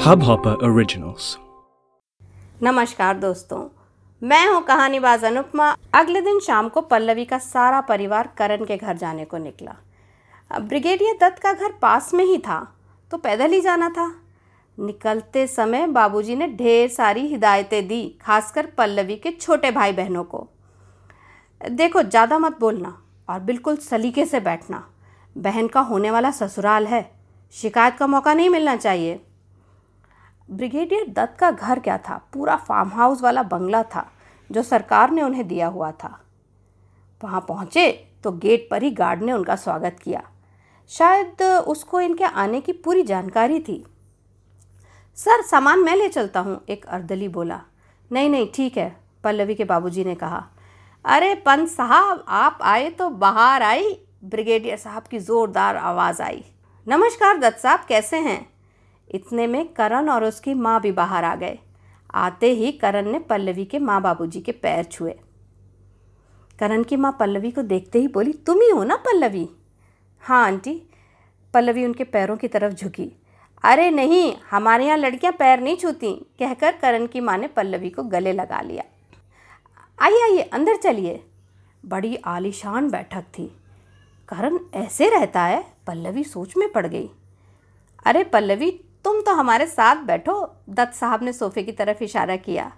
Hubhopper 0.00 0.54
Originals. 0.62 1.36
नमस्कार 2.62 3.18
दोस्तों, 3.18 3.58
मैं 4.22 4.46
हूँ 4.48 4.62
कहानीबाज 4.62 5.24
अनुपमा। 5.24 5.68
अगले 5.94 6.20
दिन 6.20 6.40
शाम 6.40 6.68
को 6.68 6.80
पल्लवी 6.80 7.24
का 7.24 7.38
सारा 7.38 7.80
परिवार 7.80 8.28
करण 8.38 8.64
के 8.64 8.76
घर 8.76 8.96
जाने 8.96 9.24
को 9.24 9.38
निकला। 9.38 9.76
ब्रिगेडियर 10.50 11.16
दत्त 11.20 11.42
का 11.42 11.52
घर 11.52 11.72
पास 11.82 12.12
में 12.14 12.24
ही 12.24 12.38
था 12.38 12.60
तो 13.10 13.16
पैदल 13.16 13.52
ही 13.52 13.60
जाना 13.60 13.88
था। 13.88 14.06
निकलते 14.78 15.46
समय 15.46 15.86
बाबूजी 15.86 16.36
ने 16.36 16.46
ढेर 16.48 16.88
सारी 16.88 17.26
हिदायतें 17.26 17.88
दी, 17.88 18.18
खासकर 18.22 18.66
पल्लवी 18.78 19.16
के 19.16 19.30
छोटे 19.30 19.70
भाई 19.70 19.92
बहनों 19.92 20.24
को। 20.24 20.46
देखो, 21.60 22.02
ज़्यादा 22.02 22.38
मत 22.38 22.58
बोलना 22.60 22.96
और 23.28 23.40
बिल्कुल 23.40 23.76
सलीके 23.76 24.24
से 24.26 24.40
बैठना। 24.40 24.86
बहन 25.36 25.68
का 25.68 25.80
होने 25.80 26.10
वाला 26.10 26.30
ससुराल 26.30 26.86
है। 26.86 27.10
शिकायत 27.52 27.96
का 27.96 28.06
मौका 28.06 28.34
नहीं 28.34 28.50
मिलना 28.50 28.76
चाहिए। 28.76 29.20
ब्रिगेडियर 30.50 31.06
दत्त 31.08 31.38
का 31.38 31.50
घर 31.50 31.78
क्या 31.78 31.98
था? 31.98 32.16
पूरा 32.32 32.56
फार्म 32.56 32.88
हाउस 32.88 33.22
वाला 33.22 33.42
बंगला 33.42 33.82
था, 33.82 34.10
जो 34.50 34.62
सरकार 34.62 35.10
ने 35.10 35.22
उन्हें 35.22 35.48
दिया 35.48 35.66
हुआ 35.66 35.90
था। 35.92 36.20
वहाँ 37.24 37.44
पहुँचे 37.48 37.90
तो 38.24 38.32
गेट 38.32 38.68
पर 38.70 38.82
ही 38.82 38.90
गार्ड 38.90 39.22
ने 39.22 39.32
उनका 39.32 39.56
स्वागत 39.56 39.96
किया। 40.02 40.22
शायद 40.88 41.42
उसको 41.42 42.00
इनके 42.00 42.24
आने 42.24 42.60
की 42.60 42.72
पूरी 42.72 43.02
जानकारी 43.02 43.60
थी। 43.60 43.84
सर, 45.16 45.42
सामान 45.42 45.78
मैं 45.78 45.96
ले 45.96 46.08
चलता 46.08 46.40
हूँ, 46.40 46.60
एक 46.68 46.86
अर्दली 46.86 47.28
बोला। 47.28 47.60
नहीं 48.12 48.30
नहीं, 48.30 48.48
ठीक 48.54 48.78
है, 48.78 48.96
पल्लवी 49.24 49.54
के 49.54 49.64
बाबूजी 49.64 50.04
ने 50.04 50.14
कहा। 50.14 50.46
अरे, 51.04 51.34
पंत 51.34 51.68
साहब, 51.68 52.24
आप 52.28 52.58
आए 52.62 52.90
तो 52.90 53.10
बाहर 53.10 53.62
आई। 53.62 53.98
ब्रिगेडियर 54.22 54.76
साहब 54.76 55.02
की 55.02 55.18
ज़ोरदार 55.18 55.76
आवाज़ 55.76 56.22
आई। 56.22 56.44
नमस्कार 56.88 57.38
दत्त 57.38 57.58
साहब, 57.58 57.80
कैसे 57.88 58.16
हैं? 58.16 58.46
इतने 59.10 59.46
में 59.46 59.68
करण 59.68 60.08
और 60.08 60.24
उसकी 60.24 60.54
माँ 60.54 60.80
भी 60.80 60.92
बाहर 60.92 61.24
आ 61.24 61.34
गए। 61.34 61.58
आते 62.14 62.50
ही 62.50 62.72
करण 62.72 63.10
ने 63.12 63.18
पल्लवी 63.18 63.64
के 63.64 63.78
माँ 63.78 64.02
बाबूजी 64.02 64.40
के 64.40 64.52
पैर 64.52 64.84
छुए। 64.84 65.14
करण 66.58 66.82
की 66.82 66.96
माँ 66.96 67.16
पल्लवी 67.20 67.50
को 67.50 67.62
देखते 67.62 67.98
ही 67.98 68.08
बोली, 68.08 68.32
तुम 68.32 68.60
ही 68.60 68.70
हो 68.70 68.84
ना 68.84 68.96
पल्लवी? 68.96 69.48
हाँ 70.20 70.44
आंटी। 70.46 70.82
पल्लवी 71.54 71.84
उनके 71.84 72.04
पैरों 72.04 72.36
की 72.36 72.48
तरफ़ 72.48 72.74
झुकी। 72.74 73.12
अरे 73.64 73.90
नहीं, 73.90 74.34
हमारे 74.50 74.86
यहाँ 74.86 74.98
लड़कियाँ 74.98 75.32
पैर 75.32 75.60
नहीं 75.60 75.76
छूती, 75.76 76.12
कहकर 76.38 76.76
करण 76.76 77.06
की 77.06 77.20
माँ 77.20 77.38
ने 77.38 77.46
पल्लवी 77.46 77.90
को 77.90 78.02
गले 78.02 78.32
लगा 78.32 78.60
लिया। 78.60 78.84
आइए 79.98 80.22
आइए, 80.22 80.42
अंदर 80.42 80.76
चलिए। 80.76 81.24
बड़ी 81.86 82.16
आलीशान 82.16 82.90
बैठक 82.90 83.22
थी। 83.22 83.56
करण 84.30 84.58
ऐसे 84.74 85.08
रहता 85.08 85.42
है, 85.42 85.64
पल्लवी 85.86 86.24
सोच 86.24 86.56
में 86.56 86.72
पड़ 86.72 86.86
गई। 86.86 87.10
अरे 88.06 88.24
पल्लवी, 88.24 88.70
तुम 89.04 89.20
तो 89.20 89.34
हमारे 89.34 89.66
साथ 89.66 89.96
बैठो, 89.96 90.56
दत्त 90.68 90.94
साहब 90.94 91.22
ने 91.22 91.32
सोफे 91.32 91.62
की 91.62 91.72
तरफ़ 91.72 92.02
इशारा 92.04 92.36
किया। 92.36 92.72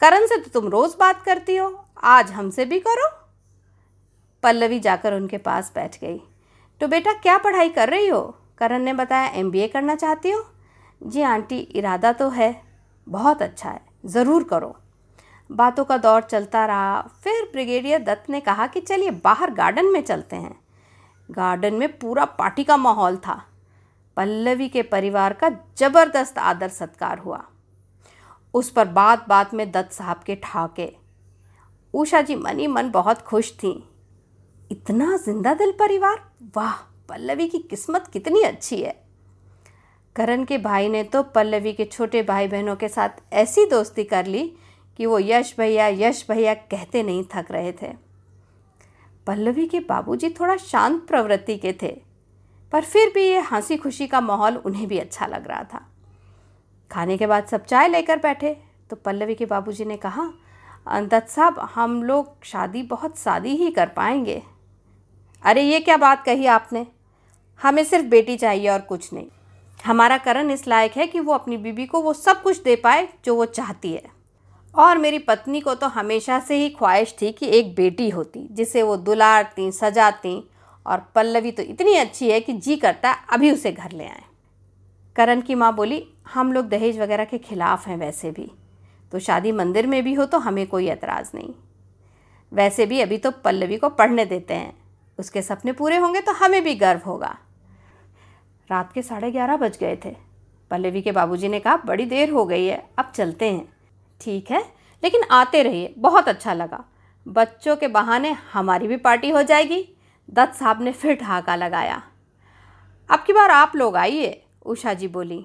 करण 0.00 0.26
से 0.26 0.36
तो 0.36 0.50
तुम 0.50 0.68
रोज़ 0.68 0.96
बात 0.98 1.22
करती 1.22 1.56
हो, 1.56 1.84
आज 2.04 2.30
हमसे 2.30 2.64
भी 2.64 2.80
करो। 2.80 3.08
पल्लवी 4.42 4.80
जाकर 4.80 5.14
उनके 5.14 5.38
पास 5.38 5.72
बैठ 5.74 6.00
गई। 6.00 6.18
तो 6.80 6.88
बेटा, 6.88 7.12
क्या 7.12 7.38
पढ़ाई 7.38 7.68
कर 7.68 7.88
रही 7.88 8.08
हो? 8.08 8.38
करण 8.58 8.82
ने 8.82 8.92
बताया 8.92 9.28
एमबीए 9.28 9.68
करना 9.68 9.94
चाहती 9.94 10.30
हो। 10.30 10.44
जी 11.02 11.22
आंटी, 11.22 11.58
इरादा 11.58 12.12
तो 12.12 12.28
है, 12.28 12.62
बहुत 13.08 13.42
अच्छा 13.42 13.70
है, 13.70 13.80
ज़रूर 14.06 14.44
करो। 14.44 14.76
बातों 15.50 15.84
का 15.84 15.96
दौर 15.96 16.22
चलता 16.22 16.64
रहा। 16.66 17.00
फिर 17.24 17.48
ब्रिगेडियर 17.52 18.02
दत्त 18.02 18.30
ने 18.30 18.40
कहा 18.40 18.66
कि 18.66 18.80
चलिए 18.80 19.10
बाहर 19.24 19.50
गार्डन 19.50 19.86
में 19.86 20.00
चलते 20.02 20.36
हैं। 20.36 20.54
गार्डन 21.28 21.74
में 21.74 21.88
पूरा 21.98 22.24
पार्टी 22.24 22.64
का 22.64 22.76
माहौल 22.76 23.16
था। 23.16 23.42
पल्लवी 24.16 24.68
के 24.68 24.82
परिवार 24.82 25.32
का 25.32 25.50
ज़बरदस्त 25.78 26.38
आदर 26.38 26.68
सत्कार 26.68 27.18
हुआ। 27.18 27.42
उस 28.54 28.70
पर 28.70 28.88
बात 28.88 29.28
बात 29.28 29.54
में 29.54 29.70
दत्त 29.70 29.92
साहब 29.92 30.22
के 30.26 30.34
ठाके 30.34 30.92
उषा 31.94 32.20
जी 32.20 32.34
मनी 32.36 32.66
मन 32.66 32.90
बहुत 32.90 33.22
खुश 33.22 33.52
थी। 33.52 33.72
इतना 34.70 35.16
ज़िंदा 35.16 35.54
दिल 35.54 35.72
परिवार? 35.72 36.20
वाह, 36.56 36.72
पल्लवी 37.08 37.46
की 37.48 37.58
किस्मत 37.60 38.06
कितनी 38.06 38.42
अच्छी 38.42 38.80
है। 38.82 38.94
करण 40.16 40.44
के 40.44 40.58
भाई 40.58 40.88
ने 40.88 41.02
तो 41.04 41.22
पल्लवी 41.22 41.72
के 41.72 41.84
छोटे 41.84 42.22
भाई 42.22 42.48
बहनों 42.48 42.76
के 42.76 42.88
साथ 42.88 43.22
ऐसी 43.32 43.64
दोस्ती 43.66 44.04
कर 44.04 44.26
ली 44.26 44.52
कि 44.98 45.06
वो 45.06 45.18
यश 45.18 45.54
भैया 45.58 45.86
यश 45.88 46.24
भैया 46.30 46.54
कहते 46.54 47.02
नहीं 47.02 47.24
थक 47.34 47.46
रहे 47.50 47.72
थे। 47.72 47.92
पल्लवी 49.26 49.66
के 49.66 49.80
बाबूजी 49.80 50.28
थोड़ा 50.30 50.56
शांत 50.56 51.06
प्रवृत्ति 51.06 51.56
के 51.56 51.72
थे, 51.72 51.92
पर 52.72 52.84
फिर 52.84 53.12
भी 53.14 53.22
ये 53.22 53.40
हँसी 53.40 53.76
खुशी 53.76 54.06
का 54.06 54.20
माहौल 54.20 54.56
उन्हें 54.56 54.86
भी 54.88 54.98
अच्छा 54.98 55.26
लग 55.26 55.46
रहा 55.48 55.62
था। 55.64 55.86
खाने 56.90 57.16
के 57.16 57.26
बाद 57.26 57.46
सब 57.46 57.64
चाय 57.64 57.88
लेकर 57.88 58.18
बैठे 58.18 58.56
तो 58.90 58.96
पल्लवी 58.96 59.34
के 59.34 59.46
बाबूजी 59.46 59.84
ने 59.84 59.96
कहा 59.96 60.30
दत्त 60.88 61.28
साहब, 61.28 61.58
हम 61.58 62.02
लोग 62.02 62.44
शादी 62.44 62.82
बहुत 62.82 63.16
सादी 63.18 63.54
ही 63.56 63.70
कर 63.70 63.88
पाएँगे। 63.88 64.42
अरे, 65.42 65.62
ये 65.62 65.80
क्या 65.80 65.96
बात 65.96 66.24
कही 66.24 66.46
आपने? 66.46 66.86
हमें 67.60 67.84
सिर्फ़ 67.84 68.06
बेटी 68.06 68.36
चाहिए 68.36 68.68
और 68.68 68.80
कुछ 68.80 69.12
नहीं। 69.12 69.26
हमारा 69.78 70.18
करण 70.18 70.50
इस 70.50 70.66
लायक 70.68 70.96
है 70.96 71.06
कि 71.06 71.20
वो 71.20 71.32
अपनी 71.32 71.56
बीबी 71.56 71.86
को 71.86 72.00
वो 72.00 72.12
सब 72.12 72.42
कुछ 72.42 72.62
दे 72.62 72.76
पाए 72.76 73.08
जो 73.24 73.34
वो 73.34 73.44
चाहती 73.46 73.92
है। 73.92 74.15
और 74.76 74.98
मेरी 74.98 75.18
पत्नी 75.18 75.60
को 75.60 75.74
तो 75.74 75.86
हमेशा 75.86 76.38
से 76.40 76.56
ही 76.56 76.68
ख्वाहिश 76.68 77.16
थी 77.22 77.32
कि 77.32 77.46
एक 77.48 77.74
बेटी 77.74 78.08
होती, 78.10 78.48
जिसे 78.52 78.82
वो 78.82 78.96
दुलारती, 78.96 79.70
सजाती 79.72 80.50
और 80.86 81.06
पल्लवी 81.14 81.50
तो 81.52 81.62
इतनी 81.62 81.94
अच्छी 81.94 82.30
है 82.30 82.40
कि 82.40 82.52
जी 82.52 82.76
करता 82.76 83.12
अभी 83.12 83.50
उसे 83.50 83.72
घर 83.72 83.92
ले 83.92 84.04
आए। 84.04 84.22
करण 85.16 85.40
की 85.40 85.54
माँ 85.54 85.74
बोली, 85.74 86.04
हम 86.34 86.52
लोग 86.52 86.68
दहेज 86.68 86.98
वगैरह 86.98 87.24
के 87.24 87.38
ख़िलाफ़ 87.38 87.88
हैं 87.88 87.96
वैसे 87.96 88.30
भी। 88.30 88.50
तो 89.12 89.18
शादी 89.18 89.52
मंदिर 89.52 89.86
में 89.86 90.02
भी 90.04 90.14
हो 90.14 90.24
तो 90.24 90.38
हमें 90.38 90.66
कोई 90.66 90.88
एतराज़ 90.88 91.30
नहीं। 91.34 91.54
वैसे 92.52 92.86
भी 92.86 93.00
अभी 93.00 93.18
तो 93.18 93.30
पल्लवी 93.30 93.76
को 93.76 93.88
पढ़ने 93.88 94.24
देते 94.24 94.54
हैं। 94.54 94.76
उसके 95.18 95.42
सपने 95.42 95.72
पूरे 95.72 95.96
होंगे 95.96 96.20
तो 96.20 96.32
हमें 96.32 96.62
भी 96.64 96.74
गर्व 96.74 97.00
होगा। 97.06 97.36
रात 98.70 98.92
के 98.92 99.02
साढ़े 99.02 99.30
ग्यारह 99.30 99.56
बज 99.56 99.78
गए 99.78 99.96
थे। 100.04 100.14
पल्लवी 100.70 101.02
के 101.02 101.12
बाबूजी 101.12 101.48
ने 101.48 101.60
कहा, 101.60 101.76
बड़ी 101.76 102.06
देर 102.06 102.30
हो 102.30 102.44
गई 102.44 102.64
है, 102.66 102.90
अब 102.98 103.12
चलते 103.14 103.50
हैं। 103.50 103.75
ठीक 104.20 104.50
है, 104.50 104.64
लेकिन 105.02 105.22
आते 105.30 105.62
रहिए, 105.62 105.94
बहुत 105.98 106.28
अच्छा 106.28 106.54
लगा। 106.54 106.84
बच्चों 107.26 107.76
के 107.76 107.88
बहाने 107.88 108.30
हमारी 108.52 108.88
भी 108.88 108.96
पार्टी 108.96 109.30
हो 109.30 109.42
जाएगी, 109.42 109.84
दत्त 110.28 110.54
साहब 110.54 110.82
ने 110.82 110.92
फिर 110.92 111.14
ठहाका 111.14 111.56
लगाया। 111.56 112.02
अब 113.10 113.24
की 113.26 113.32
बार 113.32 113.50
आप 113.50 113.72
लोग 113.76 113.96
आइए, 113.96 114.42
उषा 114.62 114.94
जी 114.94 115.08
बोली। 115.08 115.44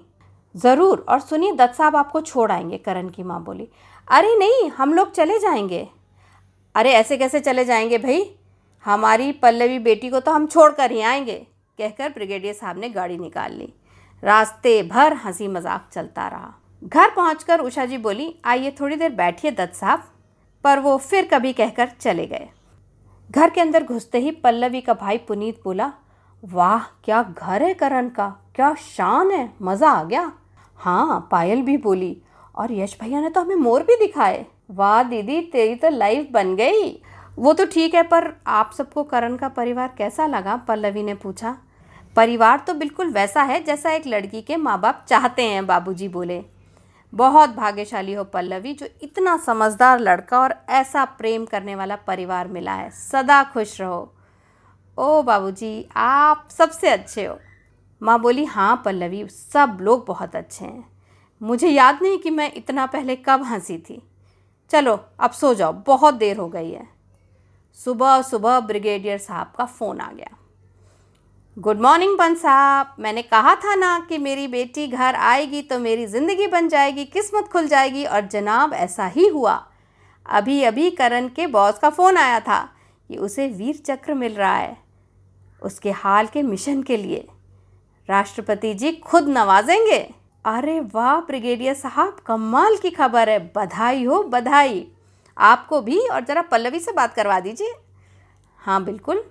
ज़रूर, 0.56 1.06
और 1.10 1.20
सुनिए, 1.20 1.52
दत्त 1.52 1.76
साहब 1.76 1.96
आपको 1.96 2.22
छोड़ 2.22 2.52
आएँगे, 2.52 2.78
करण 2.78 3.10
की 3.10 3.24
माँ 3.24 3.44
बोली। 3.44 3.68
अरे 4.08 4.36
नहीं, 4.36 4.70
हम 4.70 4.94
लोग 4.94 5.12
चले 5.12 5.40
जाएँगे। 5.40 5.88
अरे 6.76 6.92
ऐसे 6.92 7.18
कैसे 7.18 7.40
चले 7.40 7.66
जाएँगे 7.66 7.98
भाई? 7.98 8.24
हमारी 8.86 9.31
पल्लवी 9.31 9.80
बेटी 9.80 10.10
को 10.10 10.20
तो 10.20 10.31
हम 10.31 10.48
छोड़ 10.48 10.72
कर 10.72 10.92
ही 10.92 11.02
आएँगे, 11.02 11.36
कहकर 11.80 12.10
ब्रिगेडियर 12.10 12.54
साहब 12.54 12.78
ने 12.78 12.90
गाड़ी 12.90 13.18
निकाल 13.18 13.54
ली। 13.54 13.74
रास्ते 14.24 14.81
भर 14.84 15.14
हँसी 15.16 15.48
मज़ाक 15.48 15.90
चलता 15.94 16.28
रहा। 16.28 16.54
घर 16.84 17.09
पहुंचकर 17.09 17.59
उषा 17.59 17.86
जी 17.86 17.97
बोली, 17.97 18.34
आइए 18.46 18.72
थोड़ी 18.80 18.96
देर 18.96 19.12
बैठिए 19.12 19.52
दत्त 19.52 19.74
साहब। 19.74 20.03
पर 20.64 20.80
वो 20.80 20.97
फिर 20.97 21.28
कभी 21.34 21.53
कहकर 21.53 21.90
चले 22.00 22.25
गए। 22.25 22.47
घर 23.30 23.50
के 23.50 23.62
अंदर 23.62 23.84
घुसते 23.84 24.19
ही 24.19 24.31
पल्लवी 24.31 24.81
का 24.81 24.94
भाई 24.94 25.18
पुनीत 25.18 25.59
बोला, 25.64 25.92
वाह, 26.44 26.84
क्या 27.03 27.22
घर 27.24 27.64
है 27.64 27.74
करण 27.74 28.09
का? 28.09 28.28
क्या 28.56 28.74
शान 28.75 29.31
है? 29.31 29.50
मज़ा 29.62 29.90
आ 29.90 30.03
गया? 30.03 30.31
हाँ 30.80 31.28
पायल 31.31 31.62
भी 31.62 31.78
बोली, 31.78 32.18
और 32.56 32.72
यश 32.72 32.98
भैया 33.02 33.22
ने 33.22 33.30
तो 33.30 33.42
हमें 33.42 33.56
मोर 33.56 33.84
भी 33.84 33.96
दिखाए। 33.96 34.46
वाह 34.69 35.02
दीदी, 35.03 35.42
तेरी 35.42 35.75
तो 35.75 35.90
लाइफ 35.90 36.30
बन 36.31 36.56
गई। 36.56 36.92
वो 37.38 37.53
तो 37.53 37.66
ठीक 37.66 37.96
है, 37.96 38.03
पर 38.03 38.34
आप 38.48 38.72
सबको 38.72 39.03
करण 39.03 39.36
का 39.38 39.50
परिवार 39.50 39.94
कैसा 39.98 40.25
लगा? 40.28 40.56
पल्लवी 40.58 41.03
ने 41.03 41.13
पूछा। 41.16 41.58
परिवार 42.16 42.63
तो 42.68 42.74
बिल्कुल 42.74 43.09
वैसा 43.09 43.42
है 43.42 43.63
जैसा 43.63 43.92
एक 43.92 44.07
लड़की 44.07 44.42
के 44.42 44.57
माँ 44.57 44.80
बाप 44.81 45.06
चाहते 45.10 45.44
हैं, 45.44 45.66
बाबूजी 45.68 46.07
बोले। 46.07 46.44
बहुत 47.13 47.50
भाग्यशाली 47.50 48.13
हो 48.13 48.24
पल्लवी, 48.24 48.74
जो 48.74 48.88
इतना 49.02 49.38
समझदार 49.38 50.00
लड़का 50.00 50.40
और 50.40 50.56
ऐसा 50.69 51.06
प्रेम 51.06 51.46
करने 51.46 51.75
वाला 51.75 51.96
परिवार 51.96 52.48
मिला 52.48 52.74
है। 52.74 52.90
सदा 52.90 53.44
खुश 53.44 53.81
रहो। 53.81 54.13
ओ 54.98 55.22
बाबूजी, 55.22 55.90
आप 55.96 56.48
सबसे 56.52 56.90
अच्छे 56.90 57.25
हो। 57.25 57.40
माँ 58.04 58.19
बोली 58.19 58.46
हाँ 58.46 58.81
पल्लवी, 58.86 59.28
सब 59.28 59.78
लोग 59.81 60.06
बहुत 60.08 60.36
अच्छे 60.36 60.66
हैं। 60.66 60.92
मुझे 61.42 61.68
याद 61.68 62.00
नहीं 62.02 62.18
कि 62.18 62.30
मैं 62.30 62.54
इतना 62.54 62.86
पहले 62.86 63.16
कब 63.16 63.44
हँसी 63.44 63.78
थी। 63.78 64.07
चलो, 64.69 65.06
अब 65.19 65.31
सो 65.31 65.54
जाओ, 65.54 65.74
बहुत 65.74 66.14
देर 66.14 66.38
हो 66.38 66.50
गई 66.50 66.72
है। 66.72 66.88
सुबह 67.75 68.22
सुबह 68.22 68.60
ब्रिगेडियर 68.60 69.18
साहब 69.18 69.54
का 69.57 69.66
फ़ोन 69.66 70.00
आ 70.00 70.12
गया। 70.12 70.38
गुड 71.57 71.80
मॉर्निंग 71.81 72.18
पंत 72.18 72.38
साहब 72.38 72.94
मैंने 73.00 73.21
कहा 73.21 73.56
था 73.56 73.74
ना 73.75 74.06
कि 74.09 74.18
मेरी 74.18 74.48
बेटी 74.48 74.88
घर 74.88 75.15
आएगी 75.15 75.62
तो 75.62 75.80
मेरी 75.80 76.06
ज़िंदगी 76.07 76.48
बन 76.48 76.68
जाएगी, 76.68 77.06
किस्मत 77.06 77.48
खुल 77.48 77.68
जाएगी 77.68 78.03
और 78.06 78.27
जनाब 78.27 78.74
ऐसा 78.74 79.06
ही 79.06 79.27
हुआ। 79.27 79.53
अभी 80.25 80.63
अभी 80.63 80.89
करण 80.92 81.27
के 81.27 81.48
बॉस 81.48 81.80
का 81.80 81.89
फ़ोन 81.89 82.18
आया 82.18 82.39
था। 82.39 82.59
कि 83.09 83.18
उसे 83.18 83.48
वीर 83.48 83.75
चक्र 83.77 84.13
मिल 84.13 84.33
रहा 84.33 84.56
है 84.56 84.77
उसके 85.62 85.92
हाल 85.92 86.27
के 86.27 86.42
मिशन 86.42 86.83
के 86.83 86.98
लिए। 86.98 87.27
राष्ट्रपति 88.09 88.74
जी 88.74 88.92
खुद 88.92 89.27
नवाजेंगे। 89.27 90.00
अरे 90.45 90.80
वाह, 90.80 91.19
ब्रिगेडियर 91.19 91.74
साहब, 91.74 92.15
कमाल 92.25 92.77
की 92.77 92.89
खबर 92.89 93.30
है। 93.30 93.39
बधाई 93.56 94.04
हो, 94.04 94.24
बधाई। 94.24 94.88
आपको 95.38 95.81
भी 95.81 96.00
और 96.00 96.25
ज़रा 96.25 96.42
पल्लवी 96.42 96.80
से 96.80 96.92
बात 96.92 97.13
करवा 97.13 97.39
दीजिए। 97.39 97.74
हाँ 98.59 98.83
बिल्कुल। 98.83 99.24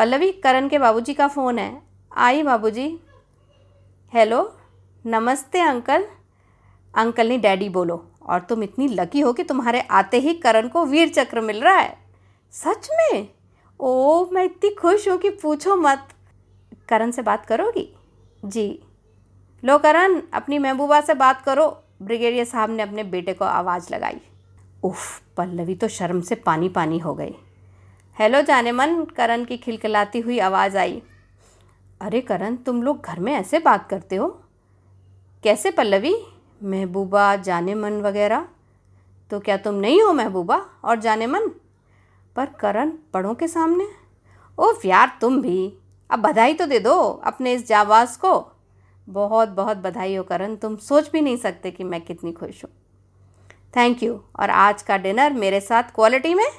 पल्लवी, 0.00 0.32
करण 0.32 0.68
के 0.68 0.78
बाबूजी 0.78 1.14
का 1.14 1.28
फ़ोन 1.28 1.58
है। 1.58 1.82
आई 2.16 2.42
बाबूजी। 2.42 3.00
हेलो। 4.14 4.56
नमस्ते, 5.06 5.60
अंकल। 5.60 6.04
अंकल 6.94 7.28
ने 7.28 7.38
डैडी 7.38 7.68
बोलो, 7.68 8.10
और 8.26 8.40
तुम 8.40 8.62
इतनी 8.62 8.88
लकी 8.88 9.20
हो 9.20 9.32
कि 9.32 9.42
तुम्हारे 9.42 9.80
आते 9.80 10.18
ही 10.18 10.34
करण 10.34 10.68
को 10.68 10.84
वीर 10.84 11.08
चक्र 11.08 11.40
मिल 11.40 11.60
रहा 11.60 11.78
है। 11.78 11.98
सच 12.52 12.88
में? 12.92 13.28
ओ 13.80 14.26
मैं 14.26 14.44
इतनी 14.44 14.70
खुश 14.70 15.08
हूँ 15.08 15.18
कि 15.18 15.30
पूछो 15.30 15.76
मत। 15.76 16.08
करण 16.88 17.10
से 17.10 17.22
बात 17.22 17.46
करोगी? 17.46 17.96
जी। 18.44 18.82
लो 19.64 19.78
करण, 19.78 20.22
अपनी 20.32 20.58
महबूबा 20.58 21.00
से 21.00 21.14
बात 21.14 21.42
करो। 21.42 21.82
ब्रिगेडियर 22.02 22.44
साहब 22.44 22.70
ने 22.70 22.82
अपने 22.82 23.04
बेटे 23.04 23.32
को 23.32 23.44
आवाज़ 23.44 23.94
लगाई। 23.94 24.20
उफ, 24.82 25.22
पल्लवी 25.36 25.74
तो 25.74 25.88
शर्म 25.88 26.20
से 26.20 26.34
पानी 26.34 26.68
पानी 26.68 26.98
हो 26.98 27.14
गई। 27.14 27.34
हेलो 28.20 28.42
जाने 28.42 28.72
मन 28.72 29.04
करण 29.04 29.44
की 29.44 29.56
खिलखिलाती 29.56 30.20
हुई 30.20 30.38
आवाज़ 30.38 30.78
आई। 30.78 31.02
अरे 32.00 32.20
करण, 32.20 32.56
तुम 32.56 32.82
लोग 32.82 33.02
घर 33.02 33.20
में 33.20 33.32
ऐसे 33.32 33.58
बात 33.58 33.88
करते 33.88 34.16
हो? 34.16 34.40
कैसे 35.42 35.70
पल्लवी? 35.70 36.14
महबूबा 36.62 37.36
जाने 37.36 37.74
मन 37.74 37.92
वगैरह? 37.92 38.48
तो 39.30 39.40
क्या 39.40 39.56
तुम 39.56 39.74
नहीं 39.74 40.02
हो 40.02 40.12
महबूबा 40.12 40.66
और 40.84 41.00
जाने 41.00 41.26
मन 41.26 41.48
पर 42.36 42.46
करण 42.46 42.92
बड़ों 43.14 43.34
के 43.34 43.48
सामने? 43.48 43.86
ओफ 44.58 44.84
यार, 44.84 45.18
तुम 45.20 45.42
भी। 45.42 45.78
अब 46.10 46.18
बधाई 46.18 46.54
तो 46.54 46.66
दे 46.66 46.78
दो 46.78 47.02
अपने 47.24 47.52
इस 47.52 47.66
जाबाज 47.68 48.16
को। 48.16 48.52
बहुत 49.08 49.48
बहुत 49.48 49.76
बधाई 49.76 50.14
हो 50.14 50.24
करण। 50.24 50.56
तुम 50.56 50.76
सोच 50.76 51.10
भी 51.10 51.20
नहीं 51.20 51.36
सकते 51.36 51.70
कि 51.70 51.84
मैं 51.84 52.00
कितनी 52.00 52.32
खुश 52.32 52.64
हूँ। 52.64 52.72
थैंक 53.76 54.02
यू 54.02 54.20
और 54.40 54.50
आज 54.50 54.82
का 54.82 54.96
डिनर 54.96 55.32
मेरे 55.32 55.60
साथ 55.60 55.82
क्वालिटी 55.82 56.34
में? 56.34 56.50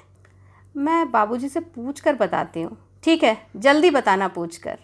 मैं 0.75 1.12
बाबूजी 1.12 1.47
से 1.50 1.59
पूछ 1.59 2.00
कर 2.00 2.15
बताती 2.15 2.62
हूँ। 2.62 2.77
ठीक 3.03 3.23
है, 3.23 3.38
जल्दी 3.56 3.89
बताना 3.91 4.27
पूछ 4.27 4.57
कर 4.57 4.77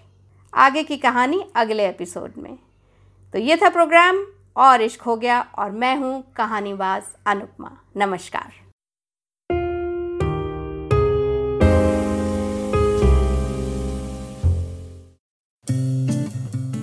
आगे 0.54 0.84
की 0.84 0.98
कहानी 0.98 1.44
अगले 1.56 1.88
एपिसोड 1.88 2.34
में। 2.38 2.58
तो 3.34 3.40
ये 3.40 3.58
था 3.58 3.70
प्रोग्राम, 3.70 4.26
और 4.58 4.82
इश्क 4.82 5.02
हो 5.02 5.16
गया, 5.16 5.40
और 5.40 5.72
मैं 5.72 5.96
हूँ 5.98 6.24
कहानीबाज 6.36 7.04
अनुपमा। 7.28 7.72
नमस्कार। 7.98 8.54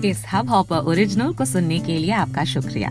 इस 0.04 0.24
हब 0.32 0.48
हॉपर 0.48 0.88
ओरिजिनल 0.88 1.32
को 1.32 1.44
सुनने 1.44 1.78
के 1.78 1.98
लिए 1.98 2.12
आपका 2.12 2.44
शुक्रिया। 2.44 2.90